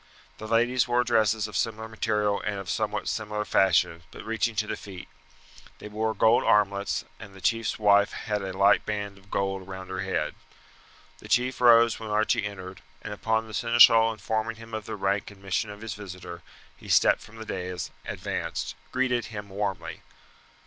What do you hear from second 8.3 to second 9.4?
a light band of